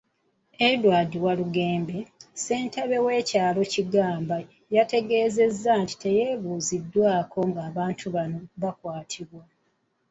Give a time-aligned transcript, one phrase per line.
[0.69, 1.99] Edward Walugembe,
[2.33, 4.35] ssentebe w'ekyalo Kigamba
[4.75, 9.43] yategeezezza nti tebeebuuziddwako ng'abantu bano bakwatibwa.